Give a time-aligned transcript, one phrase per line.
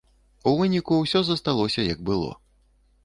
[0.51, 2.31] У выніку ўсё засталося як было.